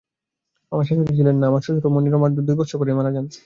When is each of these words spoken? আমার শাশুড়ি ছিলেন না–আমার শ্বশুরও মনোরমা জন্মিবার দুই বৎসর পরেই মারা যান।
আমার 0.71 0.85
শাশুড়ি 0.87 1.13
ছিলেন 1.17 1.35
না–আমার 1.41 1.61
শ্বশুরও 1.65 1.89
মনোরমা 1.95 2.27
জন্মিবার 2.27 2.45
দুই 2.47 2.55
বৎসর 2.59 2.77
পরেই 2.79 2.97
মারা 2.97 3.11
যান। 3.15 3.25